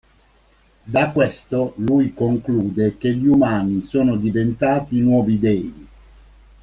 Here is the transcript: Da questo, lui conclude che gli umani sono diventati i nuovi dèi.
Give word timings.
Da 0.87 1.11
questo, 1.11 1.73
lui 1.75 2.15
conclude 2.15 2.97
che 2.97 3.13
gli 3.13 3.27
umani 3.27 3.83
sono 3.83 4.15
diventati 4.15 4.97
i 4.97 5.01
nuovi 5.01 5.37
dèi. 5.37 5.87